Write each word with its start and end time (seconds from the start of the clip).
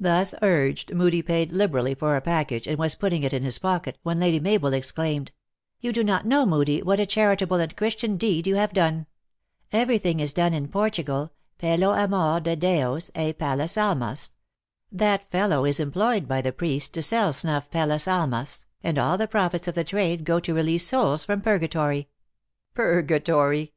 Thus 0.00 0.34
urged, 0.40 0.94
Moodie 0.94 1.20
paid 1.20 1.52
liberally 1.52 1.94
for 1.94 2.16
a 2.16 2.22
package, 2.22 2.66
and 2.66 2.78
was 2.78 2.94
putting 2.94 3.22
it 3.22 3.34
in 3.34 3.42
his 3.42 3.58
pocket, 3.58 3.98
when 4.02 4.18
Lady 4.18 4.40
Mabel 4.40 4.72
ex 4.72 4.90
claimed, 4.90 5.30
"You 5.78 5.92
do 5.92 6.02
not 6.02 6.24
know, 6.24 6.46
Moodie, 6.46 6.80
what 6.80 6.98
a 7.00 7.04
chari 7.04 7.36
table 7.36 7.58
and 7.58 7.76
Christian 7.76 8.16
deed 8.16 8.46
you 8.46 8.56
have 8.56 8.72
done. 8.72 9.06
Everything 9.72 10.20
is 10.20 10.32
done 10.32 10.54
in 10.54 10.68
Portugal 10.68 11.34
pelo 11.60 11.94
amor 11.94 12.40
de 12.40 12.56
Deos 12.56 13.10
e 13.14 13.34
pelas 13.34 13.76
alma*. 13.76 14.16
That 14.90 15.30
fellow 15.30 15.66
is 15.66 15.80
employed 15.80 16.26
by 16.26 16.40
the 16.40 16.50
priests 16.50 16.88
to 16.88 17.02
sell 17.02 17.34
snuff* 17.34 17.68
pelas 17.68 18.08
almas, 18.10 18.64
and 18.82 18.98
all 18.98 19.18
the 19.18 19.28
profits 19.28 19.68
of 19.68 19.74
the 19.74 19.84
trade 19.84 20.24
go 20.24 20.40
to 20.40 20.54
re 20.54 20.62
lease 20.62 20.86
souls 20.88 21.26
from 21.26 21.42
purgatory."" 21.42 22.08
Purgatory 22.74 23.74